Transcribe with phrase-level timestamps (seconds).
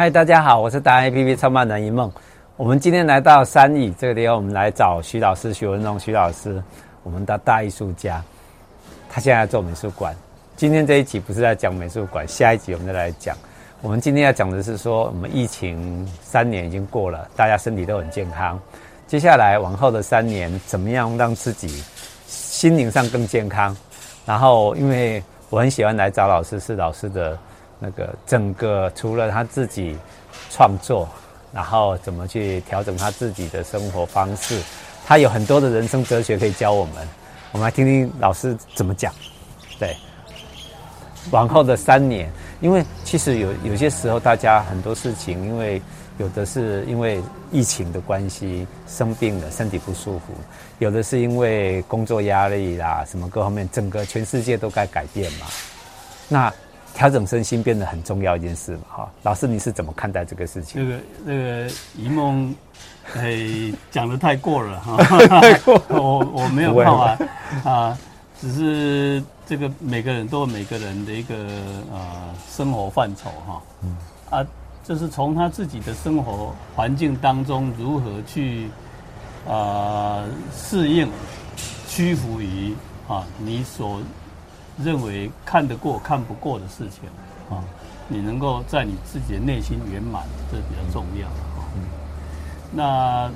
[0.00, 2.08] 嗨，大家好，我是达人 APP 创办人一梦。
[2.56, 6.62] 我们今天来到三义这个地方，我们来找徐老师，徐文龙徐老师，
[7.02, 8.22] 我们的大艺术家。
[9.10, 10.14] 他现在在做美术馆。
[10.54, 13.36] 今天这一集不是在讲美术馆，下一集我们再来讲。
[13.82, 18.56] 我们今天要讲的是说，我们疫情三年已经过了，大家身体都很健康。
[19.08, 21.82] 接下来往后的三年，怎么样让自己
[22.28, 23.76] 心灵上更健康？
[24.24, 25.20] 然后，因为
[25.50, 27.36] 我很喜欢来找老师，是老师的
[27.78, 29.96] 那个整个除了他自己
[30.50, 31.08] 创作，
[31.52, 34.60] 然后怎么去调整他自己的生活方式，
[35.06, 36.94] 他有很多的人生哲学可以教我们。
[37.52, 39.12] 我们来听听老师怎么讲。
[39.78, 39.96] 对。
[41.30, 45.82] 往后的三年，因为其实有有些时候，大家很多事情，因为
[46.16, 47.20] 有的是因为
[47.52, 50.32] 疫情的关系生病了，身体不舒服；
[50.78, 55.46] 有的是因为工作压力啦，什么各方面，整个全世界都该改变嘛。
[56.28, 56.52] 那
[56.94, 59.12] 调整身心变得很重要一件事嘛，哈。
[59.22, 60.82] 老师，你是怎么看待这个事情？
[60.82, 62.54] 那个那个一梦，
[63.14, 64.96] 哎，讲的太过了哈，
[65.88, 67.18] 我我没有办法
[67.70, 67.98] 啊，
[68.40, 69.22] 只是。
[69.48, 71.34] 这个每个人都有每个人的一个
[71.90, 73.96] 呃生活范畴哈，嗯
[74.28, 74.46] 啊，
[74.84, 78.68] 就是从他自己的生活环境当中如何去
[79.48, 80.22] 啊
[80.54, 81.08] 适应、
[81.88, 82.74] 屈服于
[83.08, 84.02] 啊你所
[84.82, 87.08] 认为看得过、看不过的事情
[87.50, 87.64] 啊，
[88.08, 91.66] 你能够在你自己的内心圆满，这比较重要啊。
[92.72, 93.30] 那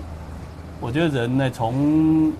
[0.80, 2.32] 我觉得人呢，从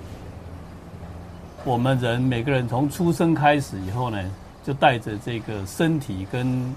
[1.64, 4.19] 我们人每个人从出生开始以后呢，
[4.64, 6.75] 就带着这个身体跟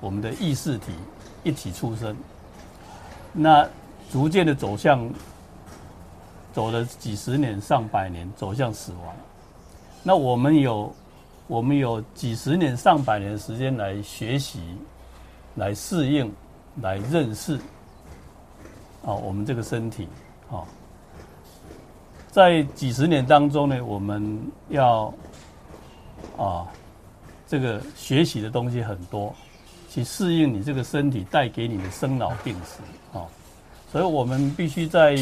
[0.00, 0.92] 我们的意识体
[1.42, 2.16] 一起出生。
[3.32, 3.66] 那
[4.10, 5.08] 逐渐的走向，
[6.52, 9.14] 走了几十年、上百年，走向死亡。
[10.02, 10.94] 那我们有，
[11.48, 14.60] 我们有几十年、上百年的时间来学习、
[15.54, 16.32] 来适应、
[16.80, 17.56] 来认识
[19.04, 20.08] 啊，我们这个身体
[20.50, 20.64] 啊。
[22.30, 24.40] 在几十年当中呢，我们
[24.70, 25.12] 要
[26.38, 26.66] 啊，
[27.46, 29.34] 这个学习的东西很多，
[29.90, 32.80] 去适应你这个身体带给你的生老病死
[33.12, 33.26] 啊，
[33.90, 35.14] 所以我们必须在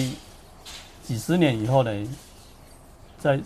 [1.02, 1.90] 几十年以后呢，
[3.18, 3.40] 在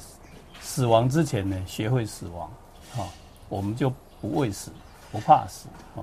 [0.60, 2.50] 死亡之前呢，学会死亡
[2.96, 3.08] 啊，
[3.48, 3.90] 我们就
[4.20, 4.70] 不畏死，
[5.12, 5.66] 不怕死
[5.96, 6.02] 啊，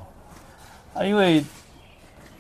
[0.95, 1.43] 啊，因为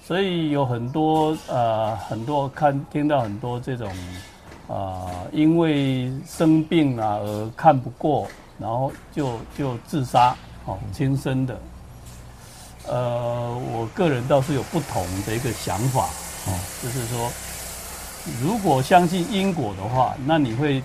[0.05, 3.91] 所以有很多呃，很多看听到很多这种。
[4.67, 8.25] 啊、呃，因为生病啊而看不过，
[8.57, 11.59] 然后就就自杀，哦，轻生的。
[12.87, 16.05] 呃，我个人倒是有不同的一个想法，
[16.47, 17.29] 哦，就是说，
[18.41, 20.81] 如果相信因果的话，那你会，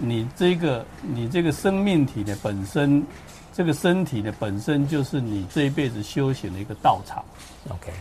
[0.00, 3.04] 你这个你这个生命体的本身，
[3.52, 7.24] 这个身体的本身就是你这一辈子修行的一个道场。
[7.68, 7.92] OK，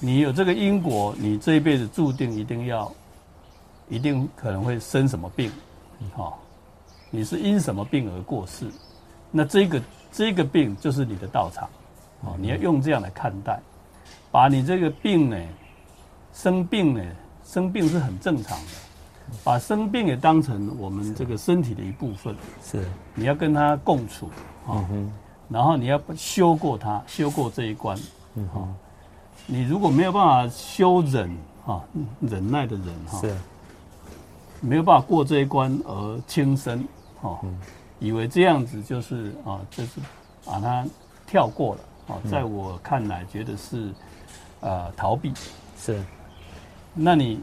[0.00, 2.92] 你有这个因果，你这一辈子注定一定要。
[3.90, 5.52] 一定可能会生什么病，
[6.16, 6.32] 哈，
[7.10, 8.66] 你是因什么病而过世？
[9.30, 11.68] 那这个这个病就是你的道场，
[12.22, 13.60] 哦，你要用这样来看待，
[14.30, 15.36] 把你这个病呢，
[16.32, 17.04] 生病呢，
[17.44, 18.72] 生病是很正常的，
[19.42, 24.28] 把生病也当成我们这个身体的一部分，是，你要跟他共处，
[24.66, 24.84] 啊，
[25.48, 27.98] 然后你要修过它，修过这一关，
[28.34, 28.74] 嗯哼，
[29.46, 31.30] 你如果没有办法修忍，
[31.64, 31.82] 哈，
[32.20, 33.34] 忍耐的忍，哈，是。
[34.60, 36.82] 没有办法过这一关而轻生，
[37.20, 37.38] 哦，
[37.98, 40.00] 以为这样子就是啊，就是
[40.42, 40.86] 把它
[41.26, 43.90] 跳过了，哦，在我看来，觉得是
[44.60, 45.34] 呃逃避，
[45.76, 46.02] 是，
[46.94, 47.42] 那你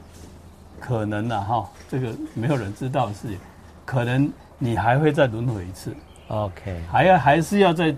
[0.82, 3.38] 可能呢，哈，这个没有人知道的事情，
[3.86, 5.96] 可能你还会再轮回一次
[6.28, 7.96] ，OK，还要还是要再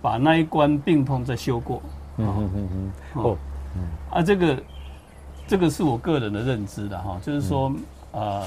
[0.00, 1.80] 把那一关病痛再修过，
[2.16, 3.36] 嗯嗯嗯嗯，哦，
[4.10, 4.62] 啊，这个
[5.46, 7.72] 这个是我个人的认知的哈，就是说。
[8.14, 8.44] 呃，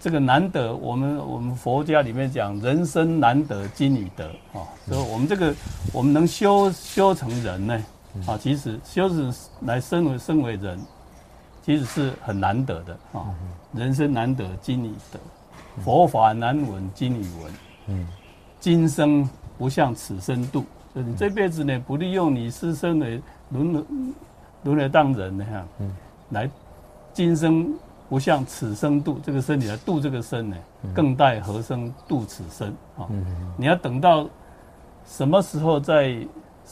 [0.00, 5.54] 这个难得，我们我们佛家里面讲，人生难得今已得啊，所以我们这个
[5.92, 7.84] 我们能修修成人呢，
[8.26, 10.76] 啊，其实修成来身为身为人，
[11.62, 13.34] 其实是很难得的啊。
[13.72, 15.18] 人生难得今已得，
[15.82, 17.52] 佛法难闻今已闻，
[17.86, 18.06] 嗯，
[18.58, 19.28] 今生
[19.58, 23.06] 不向此生度，所以你这辈子呢，不利用你师生的
[23.50, 23.84] 轮
[24.64, 25.96] 轮来当人呢，哈，嗯，
[26.30, 26.50] 来
[27.12, 27.72] 今生。
[28.10, 30.56] 不向此生度这个身体来度这个身呢，
[30.92, 33.06] 更待何生度此生啊？
[33.56, 34.28] 你要等到
[35.06, 36.18] 什么时候再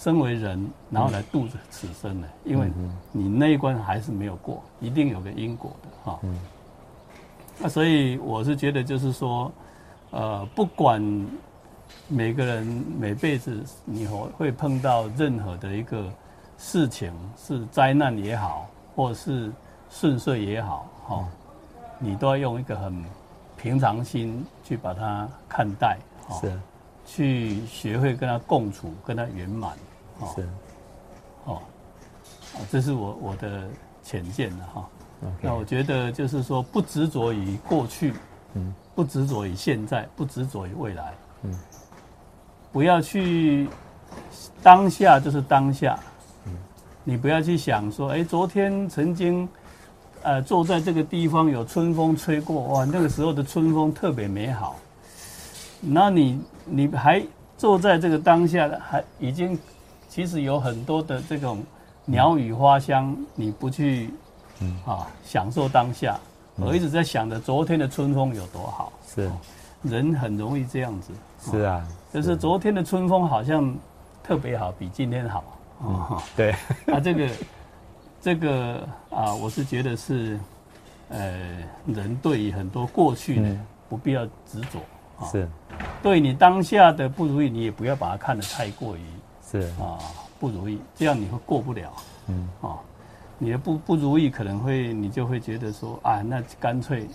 [0.01, 2.29] 生为人，然后来度此生呢？
[2.45, 2.71] 因为
[3.11, 6.21] 你那一关还是没有过，一定有个因果的哈。
[7.59, 9.51] 那所以我是觉得，就是说，
[10.13, 11.03] 呃，不管
[12.07, 12.65] 每个人
[12.97, 16.09] 每辈子你会会碰到任何的一个
[16.57, 19.53] 事情是灾难也好，或是
[19.91, 21.29] 顺遂也好，哈，
[21.99, 23.05] 你都要用一个很
[23.57, 25.99] 平常心去把它看待，
[26.41, 26.57] 是，
[27.09, 29.73] 去学会跟他共处，跟他圆满，
[30.37, 30.47] 是，
[31.47, 31.63] 哦，
[32.71, 33.67] 这是我我的
[34.03, 34.87] 浅见的哈。
[35.41, 38.13] 那我觉得就是说，不执着于过去，
[38.53, 41.59] 嗯，不执着于现在，不执着于未来，嗯，
[42.71, 43.69] 不要去
[44.63, 45.99] 当下就是当下，
[46.45, 46.53] 嗯，
[47.05, 49.49] 你不要去想说，哎，昨天曾经，
[50.23, 54.77] 呃，坐在这个地方有春风吹过，哇，那个时候的春风特别美好，
[55.81, 57.23] 那你你还
[57.57, 59.59] 坐在这个当下，还已经
[60.09, 61.65] 其实有很多的这种
[62.05, 64.11] 鸟语花香，你不去。
[64.61, 66.19] 嗯啊，享受当下，
[66.57, 68.93] 我一直在想着昨天的春风有多好。
[69.07, 69.31] 是，
[69.85, 71.13] 人很容易这样子。
[71.41, 73.73] 是啊，就是昨天的春风好像
[74.21, 75.45] 特别好，比今天好。
[75.79, 76.51] 哦，对。
[76.93, 77.29] 啊，这个，
[78.21, 80.37] 这个啊，我是觉得是，
[81.11, 81.39] 呃，
[81.87, 84.81] 人对于很多过去呢，不必要执着。
[85.31, 85.49] 是。
[86.03, 89.01] 对你当下的不如意，你也不要把它看得太过于
[89.51, 89.99] 是啊
[90.39, 91.93] 不如意，这样你会过不了。
[92.29, 92.79] 嗯啊。
[93.41, 97.07] 你的不不如意，可能会你就会觉得说啊，那干脆，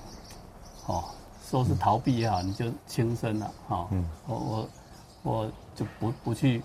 [0.85, 1.03] 哦，
[1.45, 3.87] 说是逃避也好，你就轻生了，哈、哦。
[3.91, 4.09] 嗯。
[4.27, 4.69] 我我
[5.23, 6.61] 我就不不去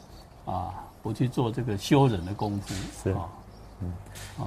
[0.47, 2.75] 啊，不去做这个修忍的功夫。
[3.03, 3.11] 是。
[3.11, 3.29] 啊、
[3.81, 3.93] 嗯。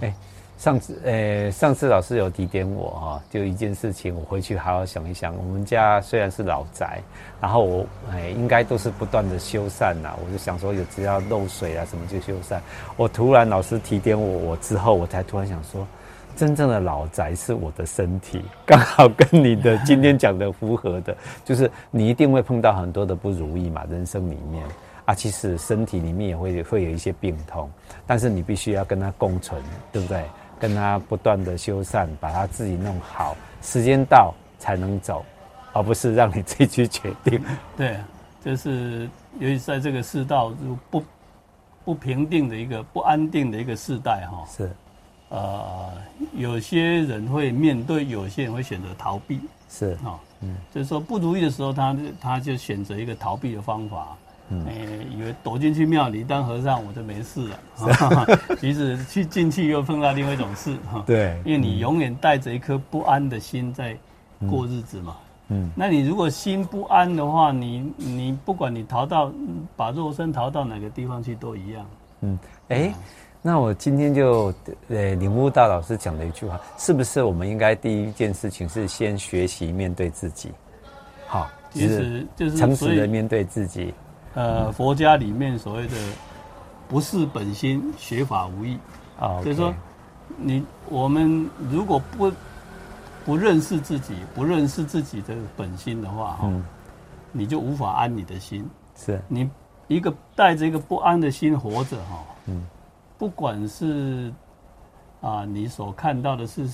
[0.01, 0.15] 哎、欸。
[0.61, 5.35] 上次，呃、上次老师有提点我哈，就一件事情，我回去好好想一想。
[5.35, 7.01] 我们家虽然是老宅，
[7.41, 10.15] 然后我，哎、应该都是不断的修缮呐。
[10.23, 12.59] 我就想说，有只要漏水啊什么就修缮。
[12.95, 15.83] 我突然老师提点我，我之后我才突然想说，
[16.35, 24.63] 真正的老宅是我的身体，刚好跟你的今天讲的符合的， 就是你一定会碰到很多的不如意嘛，人生里面
[25.05, 27.67] 啊，其实身体里面也会会有一些病痛，
[28.05, 29.59] 但是你必须要跟它共存，
[29.91, 30.23] 对不对？
[30.61, 35.25] 跟他不断的修缮，把他自己弄好，时间到才能走，
[35.73, 37.43] 而不是让你自己去决定。
[37.75, 37.97] 对，
[38.45, 39.09] 就是
[39.39, 40.53] 尤其在这个世道
[40.91, 41.03] 不
[41.83, 44.45] 不平定的一个不安定的一个世代哈。
[44.55, 44.71] 是，
[45.29, 45.93] 呃，
[46.33, 49.41] 有些人会面对，有些人会选择逃避。
[49.67, 54.15] 是啊，嗯，就是说不如意的时候，他他就选择一个逃避的方法。
[54.53, 54.65] 嗯，
[55.09, 57.57] 以为躲进去庙里当和尚我就没事了，
[58.59, 61.01] 其实去进去又碰到另外一种事哈。
[61.07, 63.97] 对，因为你永远带着一颗不安的心在
[64.49, 65.15] 过日子嘛。
[65.47, 69.31] 嗯，那你如果心不安的话，你你不管你逃到
[69.77, 71.85] 把肉身逃到哪个地方去都一样。
[72.19, 72.37] 嗯，
[72.67, 72.93] 哎、欸，
[73.41, 74.53] 那我今天就
[74.89, 80.51] 呃领悟到老师讲的一句话，是不是我们应该第一件事情是先学习面对自己？
[81.25, 83.93] 好，其实就是诚实的面对自己。
[84.33, 85.95] 呃，佛家里面所谓的
[86.87, 88.77] “不是本心，学法无益”，
[89.19, 89.73] 啊，所以说，
[90.37, 92.31] 你我们如果不
[93.25, 96.49] 不认识自己，不认识自己的本心的话，哈，
[97.31, 98.65] 你就无法安你的心。
[98.95, 99.49] 是，你
[99.87, 102.65] 一个带着一个不安的心活着，哈，嗯，
[103.17, 104.31] 不管是
[105.19, 106.67] 啊，你所看到的是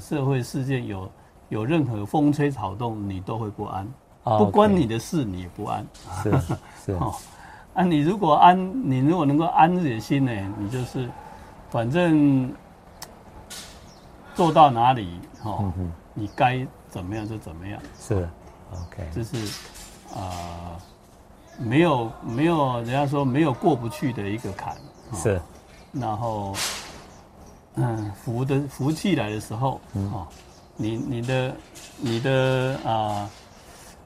[0.00, 1.10] 社会事件有
[1.48, 3.86] 有任何风吹草动，你都会不安。
[4.24, 5.86] 不关你的事，你也不安。
[6.22, 6.30] 是
[6.86, 7.14] 是 哦，
[7.74, 11.08] 啊，你如果安，你如果能够安自己的心呢，你就是，
[11.68, 12.50] 反正
[14.34, 15.70] 做到哪里，哦，
[16.14, 17.78] 你该怎么样就怎么样。
[18.00, 18.26] 是
[18.72, 19.36] ，OK，就是
[20.14, 20.80] 啊，
[21.58, 24.74] 没有没有，人家说没有过不去的一个坎。
[25.12, 25.38] 是，
[25.92, 26.54] 然后，
[27.74, 30.26] 嗯，福的福气来的时候，哦，
[30.76, 31.54] 你你的
[31.98, 33.28] 你的啊。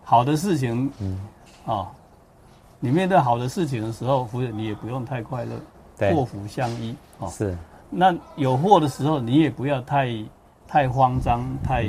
[0.08, 1.20] 好的事情，嗯，
[1.66, 1.86] 啊，
[2.80, 7.54] 你面对好的事情的时候，福你也不用太快乐，祸福相依，哦，是。
[7.90, 10.08] 那有祸的时候，你也不要太
[10.66, 11.84] 太慌张，太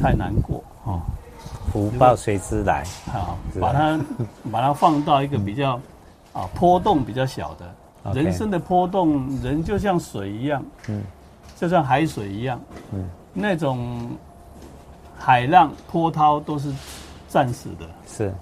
[0.00, 1.00] 太难过，哦。
[1.72, 4.00] 福报随之来，好，把它
[4.52, 5.80] 把它放到一个比较
[6.32, 11.02] 啊波动比较小的，人生的波动，人就像水一样，嗯，
[11.56, 12.60] 就像海水一样，
[12.92, 14.16] 嗯，那种
[15.18, 16.72] 海浪波涛都是。
[17.36, 18.32] 暂时的，是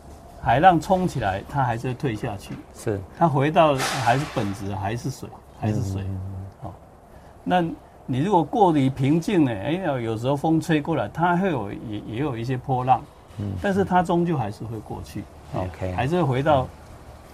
[0.40, 2.54] 海浪冲起来，它还是会退下去。
[2.72, 6.06] 是它回到还是本质，还是水，还是水。
[6.62, 6.72] 好，
[7.42, 7.60] 那
[8.06, 9.50] 你如果过于平静呢？
[9.50, 13.02] 哎，有时候风吹过来，它会有也也有一些波浪，
[13.38, 15.24] 嗯，但是它终究还是会过去。
[15.56, 16.68] OK，还是会回到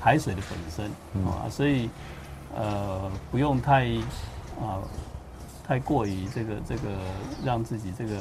[0.01, 0.87] 海水的本身
[1.27, 1.45] 啊。
[1.51, 1.91] 所以
[2.57, 3.85] 呃，不用太
[4.63, 4.81] 啊
[5.69, 6.89] 太过于这个这个
[7.45, 8.13] 让自己这个。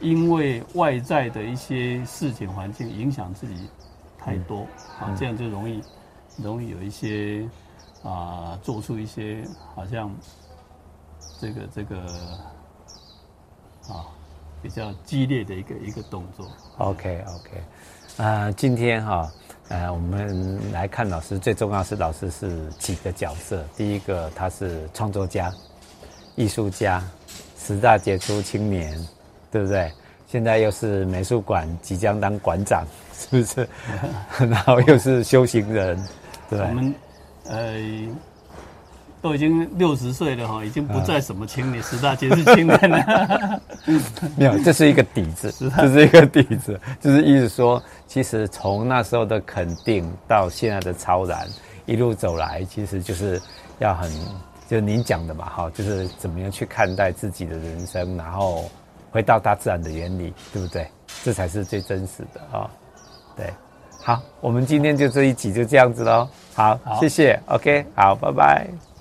[0.00, 3.68] 因为外在的一些事情环境影响自己
[4.18, 4.66] 太多，
[5.00, 5.82] 啊，这样就容易
[6.36, 7.48] 容易有一些
[8.02, 9.42] 啊，做出一些
[9.74, 10.14] 好像
[11.40, 11.98] 这个这个
[13.88, 14.04] 啊
[14.62, 16.46] 比较激烈的一个一个动作。
[16.78, 19.32] OK OK，啊，今天哈，
[19.68, 23.64] 呃，我们来看老师，最重要是老师是几个角色。
[23.76, 25.52] 第一个他是创作家、
[26.34, 27.02] 艺术家、
[27.56, 28.98] 十大杰出青年，
[29.56, 29.90] 对不对？
[30.26, 32.84] 现在又是美术馆即将当馆长，
[33.16, 33.66] 是不是？
[34.50, 35.98] 然后又是修行人，
[36.50, 36.60] 对。
[36.60, 36.94] 我们
[37.48, 37.80] 呃
[39.22, 43.60] 都已经六十岁了哈，已经不再什么青年、十大杰出青年了。
[44.36, 51.48] 没有，这是一个底子，这是一个底子，就是意思说，其实从那时候的肯定到现在的超然，
[51.86, 53.40] 一路走来，其实就是
[53.78, 54.10] 要很，
[54.68, 58.68] 就您讲的嘛，哈，就是怎么样去看待自己的人生，然后。
[59.16, 60.86] 回到大自然的原理，对不对？
[61.24, 62.70] 这才是最真实的啊、哦！
[63.34, 63.50] 对，
[64.02, 66.28] 好，我们今天就这一集就这样子喽。
[66.52, 67.40] 好，好谢谢。
[67.46, 68.95] OK，好，拜拜。